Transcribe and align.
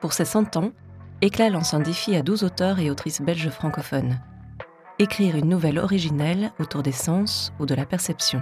Pour 0.00 0.14
ses 0.14 0.24
100 0.24 0.56
ans, 0.56 0.72
Éclat 1.20 1.50
lance 1.50 1.74
un 1.74 1.80
défi 1.80 2.16
à 2.16 2.22
12 2.22 2.44
auteurs 2.44 2.78
et 2.78 2.90
autrices 2.90 3.20
belges 3.20 3.50
francophones. 3.50 4.18
Écrire 4.98 5.36
une 5.36 5.48
nouvelle 5.48 5.78
originelle 5.78 6.52
autour 6.58 6.82
des 6.82 6.92
sens 6.92 7.52
ou 7.58 7.66
de 7.66 7.74
la 7.74 7.84
perception. 7.84 8.40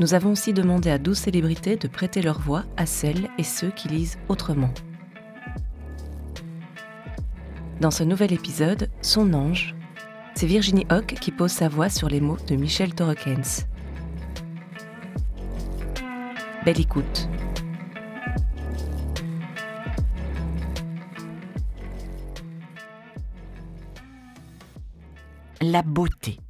Nous 0.00 0.14
avons 0.14 0.32
aussi 0.32 0.54
demandé 0.54 0.90
à 0.90 0.98
12 0.98 1.16
célébrités 1.16 1.76
de 1.76 1.88
prêter 1.88 2.22
leur 2.22 2.40
voix 2.40 2.64
à 2.78 2.86
celles 2.86 3.28
et 3.36 3.42
ceux 3.42 3.70
qui 3.70 3.88
lisent 3.88 4.18
autrement. 4.28 4.72
Dans 7.80 7.90
ce 7.90 8.04
nouvel 8.04 8.32
épisode, 8.32 8.88
Son 9.02 9.34
ange, 9.34 9.74
c'est 10.34 10.46
Virginie 10.46 10.86
Hock 10.90 11.14
qui 11.20 11.32
pose 11.32 11.52
sa 11.52 11.68
voix 11.68 11.90
sur 11.90 12.08
les 12.08 12.22
mots 12.22 12.38
de 12.46 12.56
Michel 12.56 12.94
Torokens. 12.94 13.66
Belle 16.64 16.80
écoute. 16.80 17.28
La 25.76 25.82
beauté. 25.82 26.40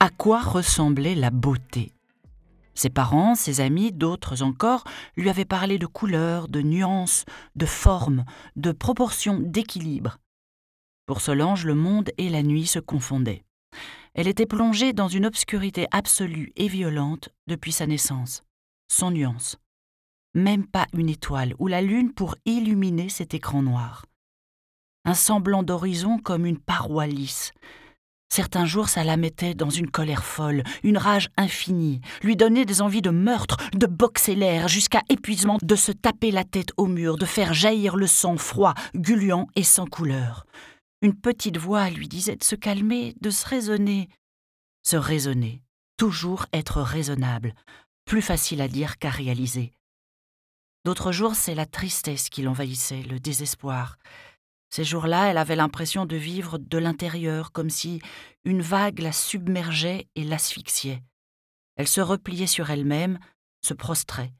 À 0.00 0.10
quoi 0.10 0.42
ressemblait 0.42 1.14
la 1.14 1.30
beauté? 1.30 1.92
Ses 2.74 2.90
parents, 2.90 3.34
ses 3.34 3.62
amis, 3.62 3.90
d'autres 3.90 4.42
encore, 4.42 4.84
lui 5.16 5.30
avaient 5.30 5.46
parlé 5.46 5.78
de 5.78 5.86
couleurs, 5.86 6.48
de 6.48 6.60
nuances, 6.60 7.24
de 7.56 7.64
formes, 7.64 8.26
de 8.56 8.70
proportions, 8.70 9.40
d'équilibre. 9.40 10.18
Pour 11.06 11.22
Solange, 11.22 11.64
le 11.64 11.74
monde 11.74 12.10
et 12.18 12.28
la 12.28 12.42
nuit 12.42 12.66
se 12.66 12.78
confondaient. 12.78 13.46
Elle 14.12 14.28
était 14.28 14.44
plongée 14.44 14.92
dans 14.92 15.08
une 15.08 15.24
obscurité 15.24 15.86
absolue 15.90 16.52
et 16.56 16.68
violente 16.68 17.30
depuis 17.46 17.72
sa 17.72 17.86
naissance, 17.86 18.42
sans 18.88 19.10
nuance. 19.10 19.56
Même 20.34 20.66
pas 20.66 20.86
une 20.92 21.08
étoile 21.08 21.54
ou 21.58 21.66
la 21.66 21.80
lune 21.80 22.12
pour 22.12 22.36
illuminer 22.44 23.08
cet 23.08 23.32
écran 23.32 23.62
noir. 23.62 24.04
Un 25.06 25.14
semblant 25.14 25.62
d'horizon 25.62 26.18
comme 26.18 26.44
une 26.44 26.60
paroi 26.60 27.06
lisse, 27.06 27.54
Certains 28.28 28.66
jours, 28.66 28.88
ça 28.88 29.04
la 29.04 29.16
mettait 29.16 29.54
dans 29.54 29.70
une 29.70 29.90
colère 29.90 30.24
folle, 30.24 30.64
une 30.82 30.98
rage 30.98 31.28
infinie, 31.36 32.00
lui 32.22 32.36
donnait 32.36 32.64
des 32.64 32.82
envies 32.82 33.02
de 33.02 33.10
meurtre, 33.10 33.56
de 33.74 33.86
boxer 33.86 34.34
l'air, 34.34 34.66
jusqu'à 34.66 35.02
épuisement, 35.08 35.58
de 35.62 35.76
se 35.76 35.92
taper 35.92 36.30
la 36.30 36.44
tête 36.44 36.72
au 36.76 36.86
mur, 36.86 37.16
de 37.16 37.26
faire 37.26 37.54
jaillir 37.54 37.96
le 37.96 38.06
sang 38.06 38.36
froid, 38.36 38.74
guluant 38.96 39.46
et 39.54 39.62
sans 39.62 39.86
couleur. 39.86 40.46
Une 41.02 41.14
petite 41.14 41.58
voix 41.58 41.90
lui 41.90 42.08
disait 42.08 42.36
de 42.36 42.44
se 42.44 42.56
calmer, 42.56 43.14
de 43.20 43.30
se 43.30 43.46
raisonner. 43.46 44.08
Se 44.82 44.96
raisonner, 44.96 45.62
toujours 45.96 46.46
être 46.52 46.80
raisonnable, 46.80 47.54
plus 48.04 48.22
facile 48.22 48.60
à 48.60 48.68
dire 48.68 48.98
qu'à 48.98 49.10
réaliser. 49.10 49.72
D'autres 50.84 51.12
jours, 51.12 51.34
c'est 51.34 51.54
la 51.54 51.66
tristesse 51.66 52.28
qui 52.28 52.42
l'envahissait, 52.42 53.02
le 53.02 53.18
désespoir. 53.18 53.96
Ces 54.74 54.82
jours-là, 54.82 55.30
elle 55.30 55.38
avait 55.38 55.54
l'impression 55.54 56.04
de 56.04 56.16
vivre 56.16 56.58
de 56.58 56.78
l'intérieur, 56.78 57.52
comme 57.52 57.70
si 57.70 58.02
une 58.42 58.60
vague 58.60 58.98
la 58.98 59.12
submergeait 59.12 60.08
et 60.16 60.24
l'asphyxiait. 60.24 61.04
Elle 61.76 61.86
se 61.86 62.00
repliait 62.00 62.48
sur 62.48 62.70
elle-même, 62.70 63.20
se 63.64 63.72
prostrait, 63.72 64.34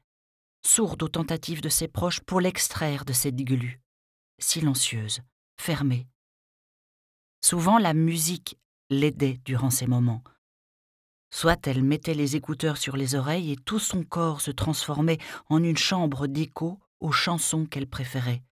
sourde 0.61 1.03
aux 1.03 1.07
tentatives 1.07 1.61
de 1.61 1.69
ses 1.69 1.87
proches 1.87 2.19
pour 2.19 2.41
l'extraire 2.41 3.05
de 3.05 3.13
cette 3.13 3.37
glu, 3.37 3.79
silencieuse, 4.37 5.21
fermée. 5.57 6.05
Souvent, 7.41 7.77
la 7.77 7.93
musique 7.93 8.57
l'aidait 8.89 9.39
durant 9.45 9.69
ces 9.69 9.87
moments. 9.87 10.21
Soit 11.33 11.65
elle 11.65 11.81
mettait 11.81 12.13
les 12.13 12.35
écouteurs 12.35 12.75
sur 12.75 12.97
les 12.97 13.15
oreilles 13.15 13.53
et 13.53 13.55
tout 13.55 13.79
son 13.79 14.03
corps 14.03 14.41
se 14.41 14.51
transformait 14.51 15.19
en 15.47 15.63
une 15.63 15.77
chambre 15.77 16.27
d'écho 16.27 16.77
aux 16.99 17.13
chansons 17.13 17.65
qu'elle 17.65 17.87
préférait. 17.87 18.43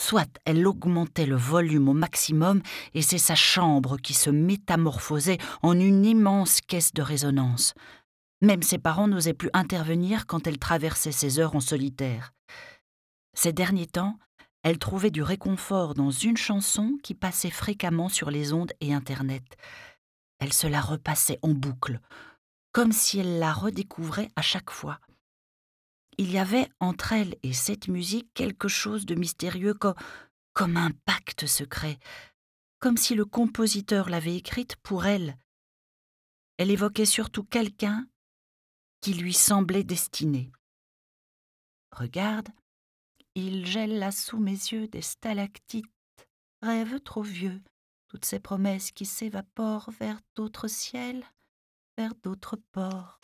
Soit 0.00 0.38
elle 0.44 0.66
augmentait 0.66 1.26
le 1.26 1.36
volume 1.36 1.88
au 1.88 1.92
maximum 1.92 2.62
et 2.94 3.02
c'est 3.02 3.18
sa 3.18 3.34
chambre 3.34 3.98
qui 3.98 4.14
se 4.14 4.30
métamorphosait 4.30 5.38
en 5.62 5.78
une 5.78 6.04
immense 6.06 6.60
caisse 6.60 6.92
de 6.92 7.02
résonance. 7.02 7.74
Même 8.40 8.62
ses 8.62 8.78
parents 8.78 9.08
n'osaient 9.08 9.34
plus 9.34 9.50
intervenir 9.52 10.26
quand 10.26 10.46
elle 10.46 10.58
traversait 10.58 11.12
ses 11.12 11.40
heures 11.40 11.56
en 11.56 11.60
solitaire. 11.60 12.32
Ces 13.34 13.52
derniers 13.52 13.86
temps, 13.86 14.16
elle 14.62 14.78
trouvait 14.78 15.10
du 15.10 15.22
réconfort 15.22 15.94
dans 15.94 16.10
une 16.10 16.36
chanson 16.36 16.98
qui 17.02 17.14
passait 17.14 17.50
fréquemment 17.50 18.08
sur 18.08 18.30
les 18.30 18.52
ondes 18.52 18.72
et 18.80 18.94
Internet. 18.94 19.56
Elle 20.38 20.52
se 20.52 20.66
la 20.66 20.80
repassait 20.80 21.38
en 21.42 21.50
boucle, 21.50 22.00
comme 22.72 22.92
si 22.92 23.18
elle 23.18 23.38
la 23.38 23.52
redécouvrait 23.52 24.30
à 24.36 24.42
chaque 24.42 24.70
fois 24.70 25.00
il 26.18 26.32
y 26.32 26.38
avait 26.38 26.68
entre 26.80 27.12
elle 27.12 27.36
et 27.44 27.52
cette 27.52 27.86
musique 27.86 28.34
quelque 28.34 28.66
chose 28.66 29.06
de 29.06 29.14
mystérieux 29.14 29.74
comme, 29.74 30.76
un 30.76 30.90
pacte 31.04 31.46
secret, 31.46 31.98
comme 32.80 32.96
si 32.96 33.14
le 33.14 33.24
compositeur 33.24 34.10
l'avait 34.10 34.36
écrite 34.36 34.74
pour 34.76 35.06
elle. 35.06 35.38
Elle 36.56 36.72
évoquait 36.72 37.06
surtout 37.06 37.44
quelqu'un 37.44 38.08
qui 39.00 39.14
lui 39.14 39.32
semblait 39.32 39.84
destiné. 39.84 40.50
Regarde, 41.92 42.48
il 43.36 43.64
gèle 43.64 44.00
là 44.00 44.10
sous 44.10 44.38
mes 44.38 44.50
yeux 44.50 44.88
des 44.88 45.02
stalactites, 45.02 45.86
rêve 46.62 46.98
trop 47.00 47.22
vieux, 47.22 47.62
toutes 48.08 48.24
ces 48.24 48.40
promesses 48.40 48.90
qui 48.90 49.06
s'évaporent 49.06 49.90
vers 50.00 50.20
d'autres 50.34 50.66
ciels, 50.66 51.24
vers 51.96 52.16
d'autres 52.16 52.56
ports. 52.72 53.20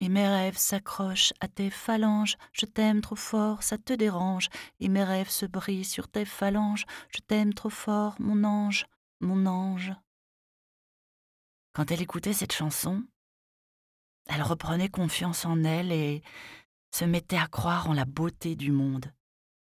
Et 0.00 0.08
mes 0.08 0.28
rêves 0.28 0.58
s'accrochent 0.58 1.32
à 1.40 1.48
tes 1.48 1.70
phalanges, 1.70 2.36
je 2.52 2.66
t'aime 2.66 3.00
trop 3.00 3.16
fort, 3.16 3.62
ça 3.62 3.78
te 3.78 3.94
dérange. 3.94 4.48
Et 4.78 4.88
mes 4.88 5.04
rêves 5.04 5.30
se 5.30 5.46
brisent 5.46 5.90
sur 5.90 6.08
tes 6.08 6.26
phalanges, 6.26 6.84
je 7.08 7.20
t'aime 7.20 7.54
trop 7.54 7.70
fort, 7.70 8.14
mon 8.18 8.44
ange, 8.44 8.86
mon 9.20 9.46
ange. 9.46 9.92
Quand 11.72 11.90
elle 11.90 12.02
écoutait 12.02 12.34
cette 12.34 12.52
chanson, 12.52 13.04
elle 14.28 14.42
reprenait 14.42 14.88
confiance 14.88 15.44
en 15.44 15.64
elle 15.64 15.92
et 15.92 16.22
se 16.90 17.04
mettait 17.04 17.38
à 17.38 17.46
croire 17.46 17.88
en 17.88 17.92
la 17.92 18.04
beauté 18.04 18.56
du 18.56 18.72
monde. 18.72 19.12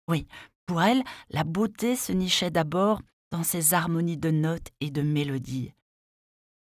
Oui, 0.08 0.26
pour 0.66 0.82
elle, 0.82 1.02
la 1.30 1.44
beauté 1.44 1.96
se 1.96 2.12
nichait 2.12 2.50
d'abord 2.50 3.00
dans 3.30 3.42
ses 3.42 3.74
harmonies 3.74 4.16
de 4.16 4.30
notes 4.30 4.68
et 4.80 4.90
de 4.90 5.02
mélodies. 5.02 5.72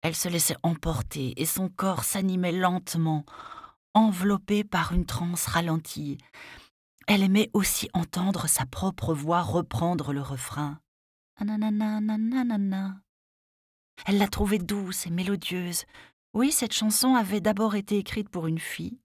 Elle 0.08 0.16
se 0.16 0.30
laissait 0.30 0.56
emporter 0.64 1.34
et 1.36 1.46
son 1.46 1.68
corps 1.68 2.06
s'animait 2.06 2.54
lentement, 2.54 3.26
enveloppé 3.94 4.64
par 4.64 4.94
une 4.94 5.06
transe 5.06 5.48
ralentie. 5.48 6.18
Elle 7.08 7.24
aimait 7.24 7.50
aussi 7.52 7.90
entendre 7.92 8.48
sa 8.48 8.66
propre 8.66 9.14
voix 9.14 9.42
reprendre 9.42 10.14
le 10.14 10.22
refrain. 10.22 10.80
Elle 14.06 14.18
la 14.18 14.28
trouvait 14.30 14.60
douce 14.60 15.06
et 15.08 15.10
mélodieuse. 15.10 15.84
Oui, 16.34 16.54
cette 16.54 16.72
chanson 16.72 17.16
avait 17.16 17.42
d'abord 17.42 17.76
été 17.76 17.98
écrite 17.98 18.30
pour 18.30 18.48
une 18.48 18.60
fille. 18.60 19.02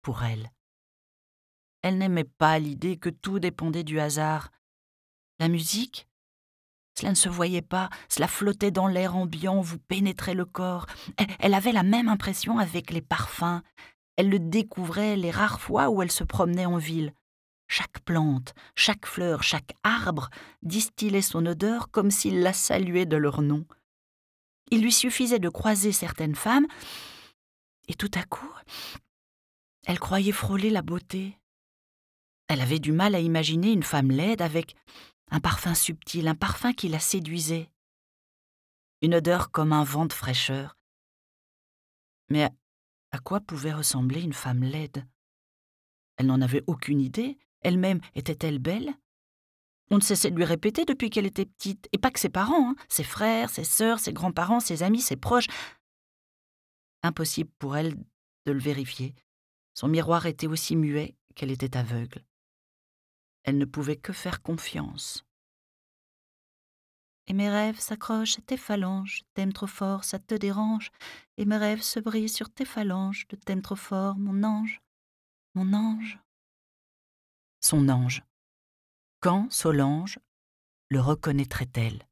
Pour 0.00 0.22
elle. 0.22 0.52
Elle 1.82 1.98
n'aimait 1.98 2.24
pas 2.24 2.58
l'idée 2.58 2.96
que 2.96 3.10
tout 3.10 3.40
dépendait 3.40 3.84
du 3.84 4.00
hasard. 4.00 4.52
La 5.38 5.48
musique, 5.48 6.08
cela 6.94 7.10
ne 7.10 7.16
se 7.16 7.28
voyait 7.28 7.62
pas, 7.62 7.88
cela 8.08 8.28
flottait 8.28 8.70
dans 8.70 8.86
l'air 8.86 9.16
ambiant, 9.16 9.60
vous 9.60 9.78
pénétrait 9.78 10.34
le 10.34 10.44
corps. 10.44 10.86
Elle 11.38 11.54
avait 11.54 11.72
la 11.72 11.82
même 11.82 12.08
impression 12.08 12.58
avec 12.58 12.90
les 12.90 13.00
parfums. 13.00 13.62
Elle 14.16 14.28
le 14.28 14.38
découvrait 14.38 15.16
les 15.16 15.30
rares 15.30 15.60
fois 15.60 15.88
où 15.88 16.02
elle 16.02 16.10
se 16.10 16.24
promenait 16.24 16.66
en 16.66 16.76
ville. 16.76 17.14
Chaque 17.66 18.00
plante, 18.00 18.54
chaque 18.74 19.06
fleur, 19.06 19.42
chaque 19.42 19.72
arbre 19.82 20.28
distillait 20.62 21.22
son 21.22 21.46
odeur 21.46 21.90
comme 21.90 22.10
s'il 22.10 22.40
la 22.40 22.52
saluait 22.52 23.06
de 23.06 23.16
leur 23.16 23.40
nom. 23.40 23.64
Il 24.70 24.82
lui 24.82 24.92
suffisait 24.92 25.38
de 25.38 25.48
croiser 25.48 25.92
certaines 25.92 26.34
femmes, 26.34 26.66
et 27.88 27.94
tout 27.94 28.10
à 28.14 28.24
coup, 28.24 28.50
elle 29.86 29.98
croyait 29.98 30.32
frôler 30.32 30.70
la 30.70 30.82
beauté. 30.82 31.38
Elle 32.48 32.60
avait 32.60 32.78
du 32.78 32.92
mal 32.92 33.14
à 33.14 33.20
imaginer 33.20 33.72
une 33.72 33.82
femme 33.82 34.10
laide 34.10 34.42
avec 34.42 34.76
un 35.32 35.40
parfum 35.40 35.74
subtil, 35.74 36.28
un 36.28 36.34
parfum 36.34 36.74
qui 36.74 36.88
la 36.88 37.00
séduisait, 37.00 37.70
une 39.00 39.14
odeur 39.14 39.50
comme 39.50 39.72
un 39.72 39.82
vent 39.82 40.04
de 40.04 40.12
fraîcheur. 40.12 40.76
Mais 42.28 42.50
à 43.12 43.18
quoi 43.18 43.40
pouvait 43.40 43.72
ressembler 43.72 44.20
une 44.20 44.34
femme 44.34 44.62
laide? 44.62 45.06
Elle 46.18 46.26
n'en 46.26 46.42
avait 46.42 46.62
aucune 46.66 47.00
idée, 47.00 47.38
elle-même 47.62 48.00
était-elle 48.14 48.58
belle? 48.58 48.92
On 49.90 49.96
ne 49.96 50.02
cessait 50.02 50.30
de 50.30 50.36
lui 50.36 50.44
répéter 50.44 50.84
depuis 50.84 51.08
qu'elle 51.08 51.26
était 51.26 51.46
petite, 51.46 51.88
et 51.92 51.98
pas 51.98 52.10
que 52.10 52.20
ses 52.20 52.28
parents, 52.28 52.70
hein, 52.70 52.76
ses 52.90 53.04
frères, 53.04 53.48
ses 53.48 53.64
sœurs, 53.64 54.00
ses 54.00 54.12
grands-parents, 54.12 54.60
ses 54.60 54.82
amis, 54.82 55.00
ses 55.00 55.16
proches. 55.16 55.48
Impossible 57.02 57.50
pour 57.58 57.76
elle 57.76 57.96
de 58.44 58.52
le 58.52 58.60
vérifier. 58.60 59.14
Son 59.72 59.88
miroir 59.88 60.26
était 60.26 60.46
aussi 60.46 60.76
muet 60.76 61.16
qu'elle 61.34 61.50
était 61.50 61.76
aveugle. 61.76 62.22
Elle 63.44 63.58
ne 63.58 63.64
pouvait 63.64 63.96
que 63.96 64.12
faire 64.12 64.42
confiance. 64.42 65.24
Et 67.28 67.34
mes 67.34 67.48
rêves 67.48 67.78
s'accrochent 67.78 68.38
à 68.38 68.42
tes 68.42 68.56
phalanges, 68.56 69.22
t'aimes 69.34 69.52
trop 69.52 69.66
fort, 69.66 70.04
ça 70.04 70.18
te 70.18 70.34
dérange. 70.34 70.90
Et 71.36 71.44
mes 71.44 71.56
rêves 71.56 71.82
se 71.82 72.00
brisent 72.00 72.34
sur 72.34 72.50
tes 72.50 72.64
phalanges, 72.64 73.26
de 73.28 73.36
t'aimes 73.36 73.62
trop 73.62 73.76
fort, 73.76 74.16
mon 74.16 74.42
ange, 74.42 74.80
mon 75.54 75.72
ange. 75.72 76.18
son 77.60 77.88
ange. 77.88 78.24
Quand 79.20 79.50
Solange 79.50 80.18
le 80.88 81.00
reconnaîtrait-elle? 81.00 82.06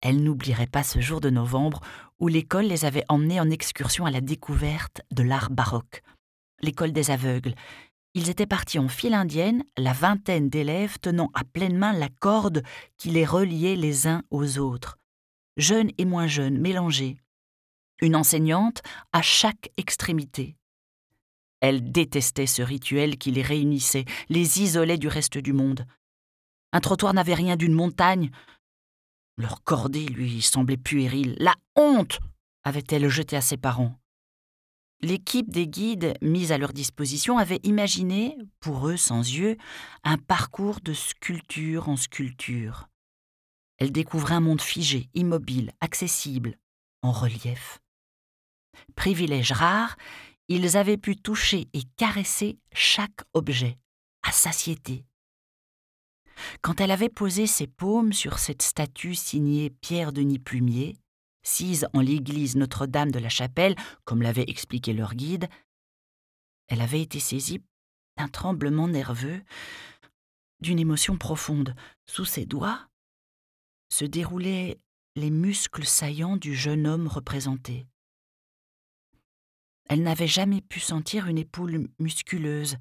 Elle 0.00 0.22
n'oublierait 0.22 0.66
pas 0.66 0.82
ce 0.82 1.00
jour 1.00 1.20
de 1.20 1.30
novembre 1.30 1.80
où 2.20 2.28
l'école 2.28 2.66
les 2.66 2.84
avait 2.84 3.06
emmenés 3.08 3.40
en 3.40 3.50
excursion 3.50 4.04
à 4.04 4.10
la 4.10 4.20
découverte 4.20 5.00
de 5.10 5.22
l'art 5.22 5.50
baroque, 5.50 6.02
l'école 6.60 6.92
des 6.92 7.10
aveugles. 7.10 7.54
Ils 8.16 8.30
étaient 8.30 8.46
partis 8.46 8.78
en 8.78 8.88
file 8.88 9.14
indienne, 9.14 9.64
la 9.76 9.92
vingtaine 9.92 10.48
d'élèves 10.48 10.98
tenant 11.00 11.30
à 11.34 11.42
pleine 11.42 11.76
main 11.76 11.92
la 11.92 12.08
corde 12.08 12.62
qui 12.96 13.10
les 13.10 13.24
reliait 13.24 13.74
les 13.74 14.06
uns 14.06 14.22
aux 14.30 14.58
autres, 14.58 14.98
jeunes 15.56 15.90
et 15.98 16.04
moins 16.04 16.28
jeunes, 16.28 16.58
mélangés. 16.58 17.18
Une 18.00 18.14
enseignante 18.14 18.82
à 19.12 19.20
chaque 19.20 19.70
extrémité. 19.76 20.56
Elle 21.60 21.90
détestait 21.90 22.46
ce 22.46 22.62
rituel 22.62 23.18
qui 23.18 23.32
les 23.32 23.42
réunissait, 23.42 24.04
les 24.28 24.62
isolait 24.62 24.98
du 24.98 25.08
reste 25.08 25.38
du 25.38 25.52
monde. 25.52 25.84
Un 26.72 26.80
trottoir 26.80 27.14
n'avait 27.14 27.34
rien 27.34 27.56
d'une 27.56 27.72
montagne. 27.72 28.30
Leur 29.36 29.64
cordée 29.64 30.06
lui 30.06 30.40
semblait 30.40 30.76
puérile. 30.76 31.34
La 31.38 31.54
honte 31.74 32.20
avait-elle 32.62 33.08
jeté 33.08 33.36
à 33.36 33.40
ses 33.40 33.56
parents. 33.56 33.98
L'équipe 35.04 35.50
des 35.50 35.66
guides 35.66 36.14
mis 36.22 36.50
à 36.50 36.56
leur 36.56 36.72
disposition 36.72 37.36
avait 37.36 37.60
imaginé, 37.62 38.38
pour 38.58 38.88
eux 38.88 38.96
sans 38.96 39.20
yeux, 39.20 39.58
un 40.02 40.16
parcours 40.16 40.80
de 40.80 40.94
sculpture 40.94 41.90
en 41.90 41.96
sculpture. 41.96 42.88
Elle 43.76 43.92
découvrait 43.92 44.36
un 44.36 44.40
monde 44.40 44.62
figé, 44.62 45.10
immobile, 45.12 45.72
accessible, 45.82 46.56
en 47.02 47.12
relief. 47.12 47.82
Privilège 48.96 49.52
rare, 49.52 49.96
ils 50.48 50.74
avaient 50.78 50.96
pu 50.96 51.16
toucher 51.16 51.68
et 51.74 51.82
caresser 51.98 52.58
chaque 52.72 53.24
objet, 53.34 53.76
à 54.22 54.32
satiété. 54.32 55.04
Quand 56.62 56.80
elle 56.80 56.90
avait 56.90 57.10
posé 57.10 57.46
ses 57.46 57.66
paumes 57.66 58.14
sur 58.14 58.38
cette 58.38 58.62
statue 58.62 59.14
signée 59.14 59.68
Pierre-Denis 59.68 60.38
Plumier, 60.38 60.96
sise 61.44 61.86
en 61.92 62.00
l'église 62.00 62.56
Notre-Dame 62.56 63.12
de 63.12 63.20
la 63.20 63.28
Chapelle, 63.28 63.76
comme 64.04 64.22
l'avait 64.22 64.44
expliqué 64.48 64.92
leur 64.92 65.14
guide, 65.14 65.48
elle 66.68 66.80
avait 66.80 67.02
été 67.02 67.20
saisie 67.20 67.62
d'un 68.16 68.28
tremblement 68.28 68.88
nerveux, 68.88 69.42
d'une 70.60 70.78
émotion 70.78 71.16
profonde. 71.16 71.74
Sous 72.06 72.24
ses 72.24 72.46
doigts 72.46 72.88
se 73.90 74.04
déroulaient 74.04 74.80
les 75.16 75.30
muscles 75.30 75.84
saillants 75.84 76.36
du 76.36 76.54
jeune 76.54 76.86
homme 76.86 77.06
représenté. 77.06 77.86
Elle 79.88 80.02
n'avait 80.02 80.26
jamais 80.26 80.62
pu 80.62 80.80
sentir 80.80 81.26
une 81.28 81.38
épaule 81.38 81.88
musculeuse, 81.98 82.76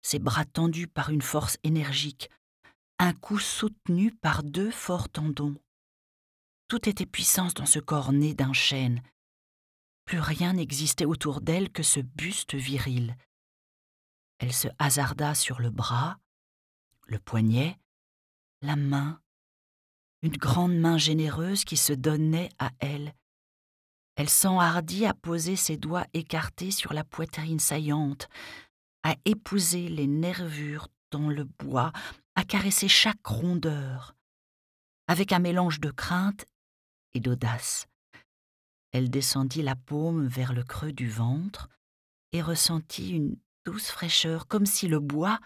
ses 0.00 0.18
bras 0.18 0.46
tendus 0.46 0.88
par 0.88 1.10
une 1.10 1.22
force 1.22 1.58
énergique, 1.62 2.30
un 2.98 3.12
cou 3.12 3.38
soutenu 3.38 4.10
par 4.10 4.42
deux 4.42 4.70
forts 4.70 5.08
tendons. 5.10 5.54
Tout 6.68 6.86
était 6.86 7.06
puissance 7.06 7.54
dans 7.54 7.66
ce 7.66 7.78
corps 7.78 8.12
né 8.12 8.34
d'un 8.34 8.52
chêne. 8.52 9.02
Plus 10.04 10.20
rien 10.20 10.52
n'existait 10.52 11.06
autour 11.06 11.40
d'elle 11.40 11.70
que 11.70 11.82
ce 11.82 12.00
buste 12.00 12.54
viril. 12.54 13.16
Elle 14.38 14.52
se 14.52 14.68
hasarda 14.78 15.34
sur 15.34 15.60
le 15.60 15.70
bras, 15.70 16.18
le 17.06 17.18
poignet, 17.18 17.78
la 18.60 18.76
main, 18.76 19.18
une 20.20 20.36
grande 20.36 20.76
main 20.76 20.98
généreuse 20.98 21.64
qui 21.64 21.78
se 21.78 21.94
donnait 21.94 22.50
à 22.58 22.70
elle. 22.80 23.14
Elle 24.16 24.28
s'enhardit 24.28 25.06
à 25.06 25.14
poser 25.14 25.56
ses 25.56 25.78
doigts 25.78 26.06
écartés 26.12 26.70
sur 26.70 26.92
la 26.92 27.04
poitrine 27.04 27.60
saillante, 27.60 28.28
à 29.04 29.14
épouser 29.24 29.88
les 29.88 30.06
nervures 30.06 30.88
dans 31.10 31.28
le 31.30 31.44
bois, 31.44 31.92
à 32.34 32.44
caresser 32.44 32.88
chaque 32.88 33.26
rondeur, 33.26 34.16
avec 35.06 35.32
un 35.32 35.38
mélange 35.38 35.80
de 35.80 35.90
crainte 35.90 36.44
et 37.14 37.20
d'audace. 37.20 37.86
Elle 38.92 39.10
descendit 39.10 39.62
la 39.62 39.76
paume 39.76 40.26
vers 40.26 40.52
le 40.52 40.64
creux 40.64 40.92
du 40.92 41.08
ventre 41.08 41.68
et 42.32 42.42
ressentit 42.42 43.10
une 43.10 43.36
douce 43.64 43.88
fraîcheur, 43.88 44.46
comme 44.46 44.66
si 44.66 44.88
le 44.88 45.00
bois 45.00 45.38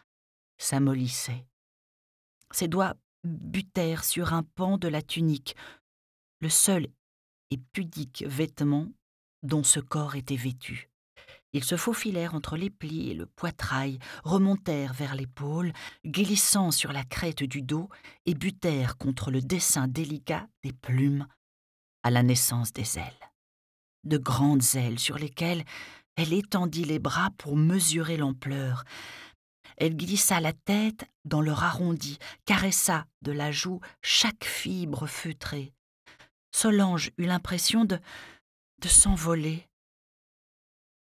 s'amollissait. 0.58 1.44
Ses 2.52 2.68
doigts 2.68 2.94
butèrent 3.24 4.04
sur 4.04 4.32
un 4.32 4.42
pan 4.42 4.78
de 4.78 4.88
la 4.88 5.02
tunique, 5.02 5.56
le 6.40 6.48
seul 6.48 6.88
et 7.50 7.58
pudique 7.72 8.24
vêtement 8.26 8.88
dont 9.42 9.62
ce 9.62 9.80
corps 9.80 10.16
était 10.16 10.36
vêtu. 10.36 10.88
Ils 11.52 11.64
se 11.64 11.76
faufilèrent 11.76 12.34
entre 12.34 12.56
les 12.56 12.70
plis 12.70 13.10
et 13.10 13.14
le 13.14 13.26
poitrail, 13.26 13.98
remontèrent 14.24 14.94
vers 14.94 15.14
l'épaule, 15.14 15.72
glissant 16.04 16.70
sur 16.70 16.92
la 16.92 17.04
crête 17.04 17.42
du 17.42 17.62
dos 17.62 17.88
et 18.24 18.34
butèrent 18.34 18.96
contre 18.96 19.30
le 19.30 19.42
dessin 19.42 19.86
délicat 19.86 20.48
des 20.62 20.72
plumes 20.72 21.26
à 22.02 22.10
la 22.10 22.22
naissance 22.22 22.72
des 22.72 22.98
ailes. 22.98 23.30
De 24.04 24.18
grandes 24.18 24.74
ailes 24.74 24.98
sur 24.98 25.18
lesquelles 25.18 25.64
elle 26.16 26.32
étendit 26.32 26.84
les 26.84 26.98
bras 26.98 27.30
pour 27.38 27.56
mesurer 27.56 28.16
l'ampleur. 28.16 28.84
Elle 29.76 29.96
glissa 29.96 30.40
la 30.40 30.52
tête 30.52 31.04
dans 31.24 31.40
leur 31.40 31.64
arrondi, 31.64 32.18
caressa 32.44 33.06
de 33.22 33.32
la 33.32 33.50
joue 33.50 33.80
chaque 34.02 34.44
fibre 34.44 35.06
feutrée. 35.06 35.72
Solange 36.54 37.10
eut 37.16 37.24
l'impression 37.24 37.84
de, 37.84 37.98
de 38.80 38.88
s'envoler. 38.88 39.66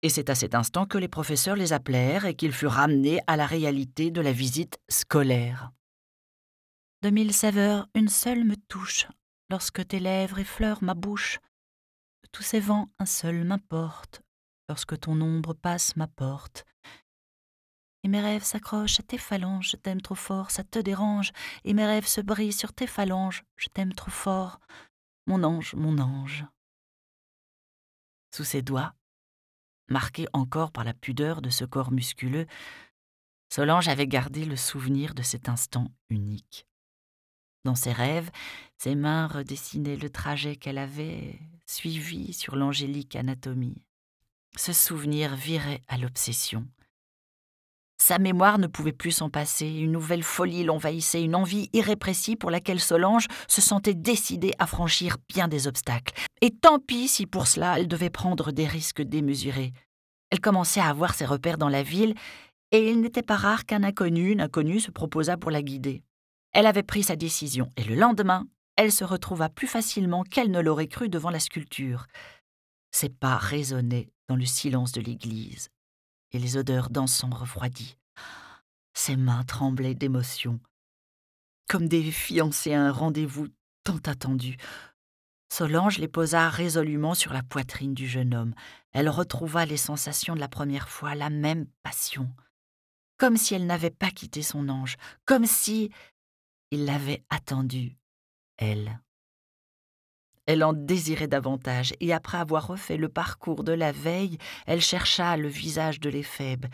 Et 0.02 0.08
c'est 0.08 0.30
à 0.30 0.34
cet 0.34 0.54
instant 0.54 0.86
que 0.86 0.98
les 0.98 1.08
professeurs 1.08 1.56
les 1.56 1.72
appelèrent 1.72 2.26
et 2.26 2.34
qu'ils 2.34 2.52
furent 2.52 2.72
ramenés 2.72 3.20
à 3.26 3.36
la 3.36 3.46
réalité 3.46 4.10
de 4.10 4.20
la 4.20 4.32
visite 4.32 4.78
scolaire. 4.88 5.70
De 7.02 7.10
mille 7.10 7.34
saveurs, 7.34 7.88
une 7.94 8.08
seule 8.08 8.44
me 8.44 8.56
touche, 8.68 9.06
lorsque 9.50 9.86
tes 9.86 10.00
lèvres 10.00 10.38
effleurent 10.38 10.82
ma 10.82 10.94
bouche. 10.94 11.38
Tous 12.32 12.42
ces 12.42 12.60
vents, 12.60 12.90
un 12.98 13.06
seul 13.06 13.44
m'importe, 13.44 14.22
lorsque 14.68 14.98
ton 14.98 15.20
ombre 15.20 15.54
passe 15.54 15.96
ma 15.96 16.06
porte. 16.06 16.64
Et 18.02 18.08
mes 18.08 18.20
rêves 18.20 18.44
s'accrochent 18.44 19.00
à 19.00 19.02
tes 19.02 19.18
phalanges, 19.18 19.70
je 19.70 19.76
t'aime 19.76 20.02
trop 20.02 20.14
fort, 20.14 20.50
ça 20.50 20.64
te 20.64 20.78
dérange, 20.78 21.32
et 21.64 21.72
mes 21.72 21.86
rêves 21.86 22.06
se 22.06 22.20
brisent 22.20 22.58
sur 22.58 22.72
tes 22.72 22.86
phalanges, 22.86 23.44
je 23.56 23.68
t'aime 23.68 23.94
trop 23.94 24.10
fort, 24.10 24.60
mon 25.26 25.42
ange, 25.42 25.74
mon 25.74 25.98
ange. 25.98 26.44
Sous 28.34 28.44
ses 28.44 28.62
doigts, 28.62 28.94
marqués 29.88 30.26
encore 30.32 30.72
par 30.72 30.84
la 30.84 30.92
pudeur 30.92 31.40
de 31.40 31.50
ce 31.50 31.64
corps 31.64 31.92
musculeux, 31.92 32.46
Solange 33.54 33.86
avait 33.86 34.08
gardé 34.08 34.44
le 34.44 34.56
souvenir 34.56 35.14
de 35.14 35.22
cet 35.22 35.48
instant 35.48 35.86
unique. 36.10 36.66
Dans 37.64 37.74
ses 37.74 37.92
rêves, 37.92 38.30
ses 38.76 38.94
mains 38.94 39.26
redessinaient 39.26 39.96
le 39.96 40.10
trajet 40.10 40.56
qu'elle 40.56 40.78
avait 40.78 41.38
suivi 41.66 42.32
sur 42.34 42.56
l'angélique 42.56 43.16
anatomie. 43.16 43.82
Ce 44.56 44.72
souvenir 44.72 45.34
virait 45.34 45.80
à 45.88 45.96
l'obsession. 45.96 46.66
Sa 47.96 48.18
mémoire 48.18 48.58
ne 48.58 48.66
pouvait 48.66 48.92
plus 48.92 49.12
s'en 49.12 49.30
passer, 49.30 49.66
une 49.66 49.92
nouvelle 49.92 50.22
folie 50.22 50.62
l'envahissait, 50.62 51.22
une 51.22 51.34
envie 51.34 51.70
irrépressible 51.72 52.38
pour 52.38 52.50
laquelle 52.50 52.80
Solange 52.80 53.28
se 53.48 53.62
sentait 53.62 53.94
décidée 53.94 54.52
à 54.58 54.66
franchir 54.66 55.16
bien 55.28 55.48
des 55.48 55.66
obstacles. 55.66 56.12
Et 56.42 56.50
tant 56.50 56.78
pis 56.78 57.08
si 57.08 57.24
pour 57.24 57.46
cela 57.46 57.78
elle 57.78 57.88
devait 57.88 58.10
prendre 58.10 58.52
des 58.52 58.66
risques 58.66 59.00
démesurés. 59.00 59.72
Elle 60.30 60.40
commençait 60.40 60.80
à 60.80 60.90
avoir 60.90 61.14
ses 61.14 61.24
repères 61.24 61.56
dans 61.56 61.70
la 61.70 61.82
ville, 61.82 62.14
et 62.72 62.90
il 62.90 63.00
n'était 63.00 63.22
pas 63.22 63.36
rare 63.36 63.64
qu'un 63.64 63.84
inconnu, 63.84 64.32
une 64.32 64.40
inconnue 64.42 64.80
se 64.80 64.90
proposât 64.90 65.38
pour 65.38 65.50
la 65.50 65.62
guider. 65.62 66.02
Elle 66.54 66.66
avait 66.66 66.84
pris 66.84 67.02
sa 67.02 67.16
décision, 67.16 67.70
et 67.76 67.84
le 67.84 67.96
lendemain, 67.96 68.46
elle 68.76 68.92
se 68.92 69.04
retrouva 69.04 69.48
plus 69.48 69.66
facilement 69.66 70.22
qu'elle 70.22 70.50
ne 70.50 70.60
l'aurait 70.60 70.88
cru 70.88 71.08
devant 71.08 71.30
la 71.30 71.40
sculpture. 71.40 72.06
Ses 72.92 73.08
pas 73.08 73.36
résonnaient 73.36 74.08
dans 74.28 74.36
le 74.36 74.46
silence 74.46 74.92
de 74.92 75.00
l'église 75.00 75.68
et 76.32 76.38
les 76.38 76.56
odeurs 76.56 76.90
d'encens 76.90 77.34
refroidis. 77.34 77.96
Ses 78.94 79.16
mains 79.16 79.42
tremblaient 79.42 79.96
d'émotion, 79.96 80.60
comme 81.68 81.88
des 81.88 82.10
fiancés 82.10 82.74
à 82.74 82.82
un 82.82 82.92
rendez-vous 82.92 83.48
tant 83.82 83.98
attendu. 84.06 84.56
Solange 85.52 85.98
les 85.98 86.08
posa 86.08 86.48
résolument 86.48 87.14
sur 87.14 87.32
la 87.32 87.42
poitrine 87.42 87.94
du 87.94 88.08
jeune 88.08 88.34
homme. 88.34 88.54
Elle 88.92 89.08
retrouva 89.08 89.66
les 89.66 89.76
sensations 89.76 90.34
de 90.34 90.40
la 90.40 90.48
première 90.48 90.88
fois, 90.88 91.14
la 91.14 91.30
même 91.30 91.66
passion, 91.82 92.28
comme 93.18 93.36
si 93.36 93.54
elle 93.54 93.66
n'avait 93.66 93.90
pas 93.90 94.10
quitté 94.10 94.42
son 94.42 94.68
ange, 94.68 94.96
comme 95.24 95.46
si 95.46 95.90
il 96.70 96.84
l'avait 96.84 97.24
attendue, 97.30 97.96
elle. 98.56 99.00
Elle 100.46 100.62
en 100.62 100.72
désirait 100.74 101.28
davantage, 101.28 101.94
et 102.00 102.12
après 102.12 102.38
avoir 102.38 102.66
refait 102.66 102.96
le 102.96 103.08
parcours 103.08 103.64
de 103.64 103.72
la 103.72 103.92
veille, 103.92 104.38
elle 104.66 104.80
chercha 104.80 105.36
le 105.36 105.48
visage 105.48 106.00
de 106.00 106.10
l'éphèbe. 106.10 106.66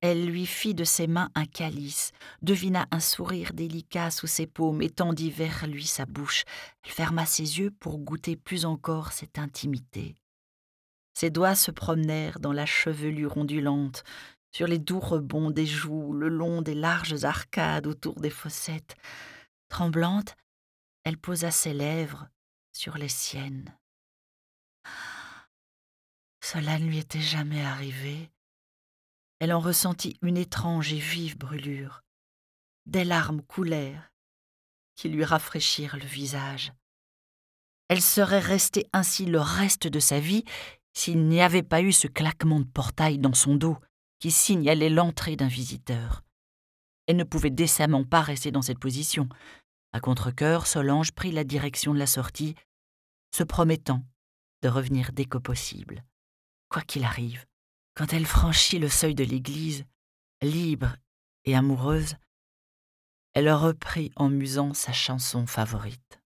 Elle 0.00 0.26
lui 0.26 0.46
fit 0.46 0.74
de 0.74 0.84
ses 0.84 1.08
mains 1.08 1.30
un 1.34 1.44
calice, 1.44 2.12
devina 2.40 2.86
un 2.92 3.00
sourire 3.00 3.52
délicat 3.52 4.10
sous 4.10 4.28
ses 4.28 4.46
paumes 4.46 4.80
et 4.80 4.90
tendit 4.90 5.30
vers 5.30 5.66
lui 5.66 5.86
sa 5.86 6.06
bouche. 6.06 6.44
Elle 6.84 6.92
ferma 6.92 7.26
ses 7.26 7.58
yeux 7.58 7.72
pour 7.72 7.98
goûter 7.98 8.36
plus 8.36 8.64
encore 8.64 9.12
cette 9.12 9.38
intimité. 9.38 10.14
Ses 11.14 11.30
doigts 11.30 11.56
se 11.56 11.72
promenèrent 11.72 12.38
dans 12.38 12.52
la 12.52 12.64
chevelure 12.64 13.36
ondulante, 13.36 14.04
sur 14.58 14.66
les 14.66 14.80
doux 14.80 14.98
rebonds 14.98 15.52
des 15.52 15.66
joues, 15.66 16.12
le 16.12 16.28
long 16.28 16.62
des 16.62 16.74
larges 16.74 17.22
arcades 17.22 17.86
autour 17.86 18.20
des 18.20 18.28
fossettes. 18.28 18.96
Tremblante, 19.68 20.34
elle 21.04 21.16
posa 21.16 21.52
ses 21.52 21.72
lèvres 21.72 22.26
sur 22.72 22.98
les 22.98 23.08
siennes. 23.08 23.72
Cela 26.44 26.80
ne 26.80 26.86
lui 26.86 26.98
était 26.98 27.20
jamais 27.20 27.64
arrivé. 27.64 28.32
Elle 29.38 29.52
en 29.52 29.60
ressentit 29.60 30.18
une 30.22 30.36
étrange 30.36 30.92
et 30.92 30.98
vive 30.98 31.38
brûlure. 31.38 32.02
Des 32.86 33.04
larmes 33.04 33.42
coulèrent, 33.42 34.10
qui 34.96 35.08
lui 35.08 35.22
rafraîchirent 35.22 35.98
le 35.98 36.04
visage. 36.04 36.72
Elle 37.86 38.02
serait 38.02 38.40
restée 38.40 38.88
ainsi 38.92 39.24
le 39.24 39.38
reste 39.38 39.86
de 39.86 40.00
sa 40.00 40.18
vie 40.18 40.44
s'il 40.94 41.28
n'y 41.28 41.42
avait 41.42 41.62
pas 41.62 41.80
eu 41.80 41.92
ce 41.92 42.08
claquement 42.08 42.58
de 42.58 42.66
portail 42.66 43.18
dans 43.18 43.34
son 43.34 43.54
dos 43.54 43.78
qui 44.18 44.30
signalait 44.30 44.90
l'entrée 44.90 45.36
d'un 45.36 45.48
visiteur. 45.48 46.22
Elle 47.06 47.16
ne 47.16 47.24
pouvait 47.24 47.50
décemment 47.50 48.04
pas 48.04 48.20
rester 48.20 48.50
dans 48.50 48.62
cette 48.62 48.78
position. 48.78 49.28
À 49.92 50.00
contre-cœur, 50.00 50.66
Solange 50.66 51.12
prit 51.12 51.32
la 51.32 51.44
direction 51.44 51.94
de 51.94 51.98
la 51.98 52.06
sortie, 52.06 52.54
se 53.34 53.42
promettant 53.42 54.02
de 54.62 54.68
revenir 54.68 55.12
dès 55.12 55.24
que 55.24 55.38
possible. 55.38 56.04
Quoi 56.68 56.82
qu'il 56.82 57.04
arrive, 57.04 57.46
quand 57.94 58.12
elle 58.12 58.26
franchit 58.26 58.78
le 58.78 58.88
seuil 58.88 59.14
de 59.14 59.24
l'église, 59.24 59.84
libre 60.42 60.96
et 61.44 61.56
amoureuse, 61.56 62.16
elle 63.34 63.50
reprit 63.52 64.10
en 64.16 64.28
musant 64.28 64.74
sa 64.74 64.92
chanson 64.92 65.46
favorite. 65.46 66.20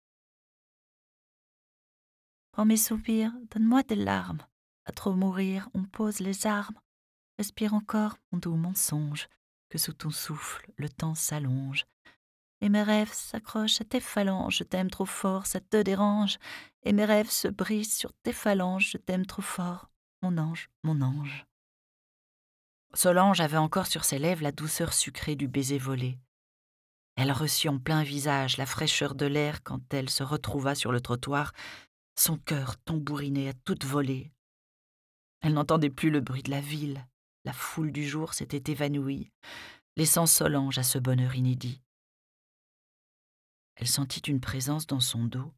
Prends 2.52 2.66
mes 2.66 2.76
soupirs, 2.76 3.32
donne-moi 3.50 3.82
des 3.82 3.96
larmes. 3.96 4.42
À 4.84 4.92
trop 4.92 5.12
mourir, 5.12 5.68
on 5.74 5.84
pose 5.84 6.20
les 6.20 6.46
armes. 6.46 6.78
Respire 7.38 7.74
encore, 7.74 8.18
mon 8.32 8.38
doux 8.38 8.56
mensonge, 8.56 9.28
que 9.68 9.78
sous 9.78 9.92
ton 9.92 10.10
souffle 10.10 10.70
le 10.76 10.88
temps 10.88 11.14
s'allonge. 11.14 11.86
Et 12.60 12.68
mes 12.68 12.82
rêves 12.82 13.12
s'accrochent 13.12 13.80
à 13.80 13.84
tes 13.84 14.00
phalanges, 14.00 14.58
je 14.58 14.64
t'aime 14.64 14.90
trop 14.90 15.06
fort, 15.06 15.46
ça 15.46 15.60
te 15.60 15.80
dérange. 15.80 16.38
Et 16.82 16.92
mes 16.92 17.04
rêves 17.04 17.30
se 17.30 17.46
brisent 17.46 17.94
sur 17.94 18.12
tes 18.24 18.32
phalanges, 18.32 18.90
je 18.90 18.98
t'aime 18.98 19.24
trop 19.24 19.42
fort, 19.42 19.88
mon 20.22 20.36
ange, 20.36 20.68
mon 20.82 21.00
ange. 21.00 21.46
Solange 22.94 23.40
avait 23.40 23.56
encore 23.56 23.86
sur 23.86 24.04
ses 24.04 24.18
lèvres 24.18 24.42
la 24.42 24.50
douceur 24.50 24.92
sucrée 24.92 25.36
du 25.36 25.46
baiser 25.46 25.78
volé. 25.78 26.18
Elle 27.14 27.32
reçut 27.32 27.68
en 27.68 27.78
plein 27.78 28.02
visage 28.02 28.56
la 28.56 28.66
fraîcheur 28.66 29.14
de 29.14 29.26
l'air 29.26 29.62
quand 29.62 29.94
elle 29.94 30.10
se 30.10 30.22
retrouva 30.22 30.74
sur 30.74 30.90
le 30.90 31.00
trottoir, 31.00 31.52
son 32.16 32.36
cœur 32.36 32.76
tambouriné 32.78 33.48
à 33.48 33.52
toute 33.52 33.84
volée. 33.84 34.32
Elle 35.40 35.54
n'entendait 35.54 35.90
plus 35.90 36.10
le 36.10 36.20
bruit 36.20 36.42
de 36.42 36.50
la 36.50 36.60
ville, 36.60 37.06
la 37.48 37.54
foule 37.54 37.92
du 37.92 38.06
jour 38.06 38.34
s'était 38.34 38.70
évanouie, 38.70 39.30
laissant 39.96 40.26
Solange 40.26 40.76
à 40.76 40.82
ce 40.82 40.98
bonheur 40.98 41.34
inédit. 41.34 41.80
Elle 43.76 43.88
sentit 43.88 44.20
une 44.20 44.38
présence 44.38 44.86
dans 44.86 45.00
son 45.00 45.24
dos, 45.24 45.54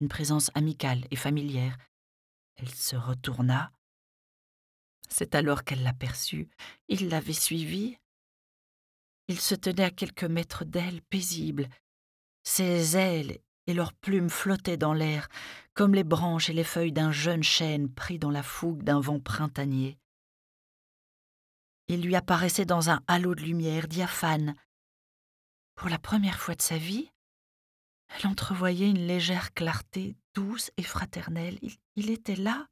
une 0.00 0.08
présence 0.08 0.50
amicale 0.54 1.06
et 1.12 1.16
familière. 1.16 1.78
Elle 2.56 2.74
se 2.74 2.96
retourna. 2.96 3.70
C'est 5.08 5.36
alors 5.36 5.62
qu'elle 5.62 5.84
l'aperçut. 5.84 6.50
Il 6.88 7.08
l'avait 7.08 7.32
suivie. 7.32 7.96
Il 9.28 9.38
se 9.38 9.54
tenait 9.54 9.84
à 9.84 9.90
quelques 9.92 10.24
mètres 10.24 10.64
d'elle, 10.64 11.02
paisible. 11.02 11.68
Ses 12.42 12.96
ailes 12.96 13.38
et 13.68 13.74
leurs 13.74 13.92
plumes 13.92 14.28
flottaient 14.28 14.76
dans 14.76 14.92
l'air, 14.92 15.28
comme 15.74 15.94
les 15.94 16.02
branches 16.02 16.50
et 16.50 16.52
les 16.52 16.64
feuilles 16.64 16.90
d'un 16.90 17.12
jeune 17.12 17.44
chêne 17.44 17.88
pris 17.88 18.18
dans 18.18 18.32
la 18.32 18.42
fougue 18.42 18.82
d'un 18.82 18.98
vent 18.98 19.20
printanier. 19.20 20.00
Il 21.88 22.02
lui 22.02 22.16
apparaissait 22.16 22.64
dans 22.64 22.90
un 22.90 23.02
halo 23.08 23.34
de 23.34 23.42
lumière 23.42 23.88
diaphane. 23.88 24.54
Pour 25.74 25.88
la 25.88 25.98
première 25.98 26.38
fois 26.38 26.54
de 26.54 26.62
sa 26.62 26.78
vie, 26.78 27.10
elle 28.08 28.26
entrevoyait 28.26 28.90
une 28.90 29.06
légère 29.06 29.52
clarté 29.54 30.16
douce 30.34 30.70
et 30.76 30.82
fraternelle. 30.82 31.58
Il, 31.96 32.10
était 32.10 32.36
là, 32.36 32.68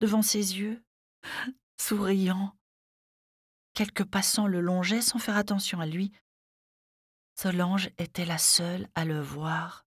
devant 0.00 0.22
ses 0.22 0.58
yeux, 0.58 0.82
souriant. 1.80 2.56
Quelques 3.74 4.04
passants 4.04 4.46
le 4.46 4.60
longeaient 4.60 5.02
sans 5.02 5.18
faire 5.18 5.36
attention 5.36 5.80
à 5.80 5.86
lui. 5.86 6.12
Solange 7.34 7.90
était 7.98 8.26
la 8.26 8.38
seule 8.38 8.88
à 8.94 9.04
le 9.04 9.20
voir. 9.20 9.86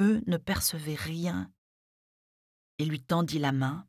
Eux 0.00 0.22
ne 0.26 0.36
percevaient 0.36 0.94
rien. 0.94 1.50
Il 2.78 2.88
lui 2.88 3.02
tendit 3.02 3.38
la 3.38 3.52
main. 3.52 3.86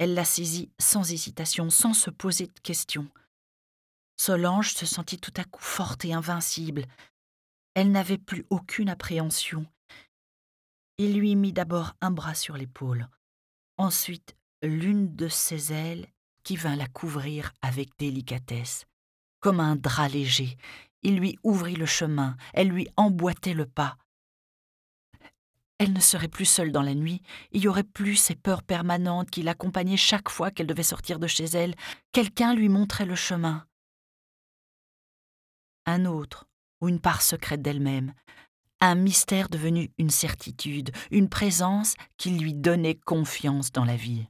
Elle 0.00 0.14
la 0.14 0.24
saisit 0.24 0.70
sans 0.78 1.12
hésitation, 1.12 1.68
sans 1.68 1.92
se 1.92 2.08
poser 2.08 2.46
de 2.46 2.58
questions. 2.60 3.06
Solange 4.16 4.72
se 4.72 4.86
sentit 4.86 5.18
tout 5.18 5.34
à 5.36 5.44
coup 5.44 5.62
forte 5.62 6.06
et 6.06 6.14
invincible. 6.14 6.86
Elle 7.74 7.92
n'avait 7.92 8.16
plus 8.16 8.46
aucune 8.48 8.88
appréhension. 8.88 9.66
Il 10.96 11.18
lui 11.18 11.36
mit 11.36 11.52
d'abord 11.52 11.92
un 12.00 12.10
bras 12.10 12.34
sur 12.34 12.56
l'épaule, 12.56 13.10
ensuite 13.76 14.36
l'une 14.62 15.14
de 15.14 15.28
ses 15.28 15.70
ailes 15.70 16.08
qui 16.44 16.56
vint 16.56 16.76
la 16.76 16.88
couvrir 16.88 17.52
avec 17.60 17.90
délicatesse. 17.98 18.86
Comme 19.40 19.60
un 19.60 19.76
drap 19.76 20.08
léger, 20.08 20.56
il 21.02 21.18
lui 21.18 21.38
ouvrit 21.42 21.76
le 21.76 21.86
chemin, 21.86 22.38
elle 22.54 22.68
lui 22.68 22.88
emboîtait 22.96 23.52
le 23.52 23.66
pas. 23.66 23.98
Elle 25.80 25.94
ne 25.94 26.00
serait 26.00 26.28
plus 26.28 26.44
seule 26.44 26.72
dans 26.72 26.82
la 26.82 26.94
nuit, 26.94 27.22
il 27.52 27.62
y 27.62 27.66
aurait 27.66 27.84
plus 27.84 28.16
ces 28.16 28.34
peurs 28.34 28.62
permanentes 28.62 29.30
qui 29.30 29.42
l'accompagnaient 29.42 29.96
chaque 29.96 30.28
fois 30.28 30.50
qu'elle 30.50 30.66
devait 30.66 30.82
sortir 30.82 31.18
de 31.18 31.26
chez 31.26 31.46
elle. 31.46 31.74
Quelqu'un 32.12 32.54
lui 32.54 32.68
montrait 32.68 33.06
le 33.06 33.14
chemin. 33.14 33.66
Un 35.86 36.04
autre, 36.04 36.46
ou 36.82 36.90
une 36.90 37.00
part 37.00 37.22
secrète 37.22 37.62
d'elle-même, 37.62 38.12
un 38.82 38.94
mystère 38.94 39.48
devenu 39.48 39.90
une 39.96 40.10
certitude, 40.10 40.90
une 41.10 41.30
présence 41.30 41.94
qui 42.18 42.32
lui 42.32 42.52
donnait 42.52 42.96
confiance 42.96 43.72
dans 43.72 43.86
la 43.86 43.96
vie. 43.96 44.26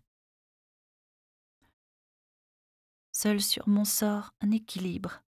Seul 3.11 3.40
sur 3.40 3.69
mon 3.69 3.85
sort 3.85 4.35
un 4.40 4.52
équilibre. 4.52 5.25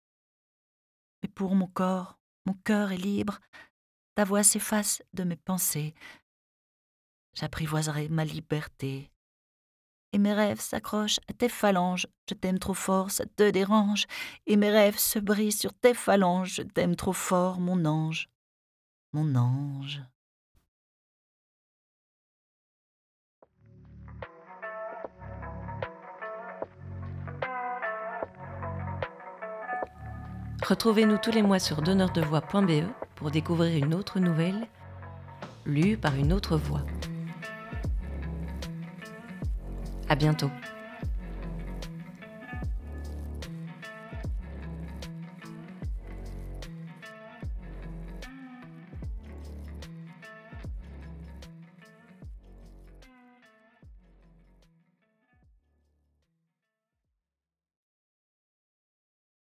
Mais 1.23 1.29
pour 1.29 1.55
mon 1.55 1.67
corps, 1.67 2.19
mon 2.45 2.55
cœur 2.65 2.91
est 2.91 2.97
libre, 2.97 3.39
ta 4.19 4.25
voix 4.25 4.43
s'efface 4.43 5.01
de 5.13 5.23
mes 5.23 5.37
pensées. 5.37 5.93
J'apprivoiserai 7.35 8.09
ma 8.09 8.25
liberté. 8.25 9.09
Et 10.11 10.17
mes 10.17 10.33
rêves 10.33 10.59
s'accrochent 10.59 11.21
à 11.29 11.33
tes 11.33 11.47
phalanges, 11.47 12.05
je 12.29 12.33
t'aime 12.33 12.59
trop 12.59 12.73
fort, 12.73 13.11
ça 13.11 13.23
te 13.25 13.49
dérange. 13.49 14.07
Et 14.45 14.57
mes 14.57 14.71
rêves 14.71 14.97
se 14.97 15.19
brisent 15.19 15.57
sur 15.57 15.73
tes 15.73 15.93
phalanges, 15.93 16.55
je 16.55 16.63
t'aime 16.63 16.97
trop 16.97 17.13
fort, 17.13 17.61
mon 17.61 17.85
ange, 17.85 18.27
mon 19.13 19.35
ange. 19.35 20.01
Retrouvez-nous 30.67 31.19
tous 31.19 31.31
les 31.31 31.41
mois 31.41 31.59
sur 31.59 31.81
donneurdevoix.be 31.81 33.08
pour 33.19 33.31
découvrir 33.31 33.83
une 33.85 33.93
autre 33.93 34.19
nouvelle 34.19 34.67
lue 35.65 35.97
par 35.97 36.15
une 36.15 36.31
autre 36.31 36.55
voix. 36.57 36.83
À 40.07 40.15
bientôt. 40.15 40.49